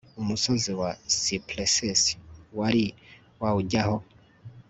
[0.21, 2.01] umusozi wa cypresses
[2.57, 2.85] wari
[3.41, 3.95] wawujyaho